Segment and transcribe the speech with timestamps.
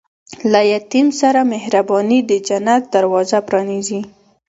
[0.51, 4.01] له یتیم سره مهرباني، د جنت دروازه پرانیزي.